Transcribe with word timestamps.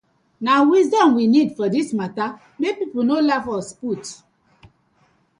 Na 0.45 0.55
wisdom 0.69 1.09
we 1.17 1.25
need 1.33 1.49
for 1.57 1.67
dis 1.75 1.89
matta 1.99 2.25
mek 2.59 2.75
pipus 2.79 3.05
no 3.09 3.15
laugh 3.29 3.47
us 3.57 3.69
put. 3.81 4.03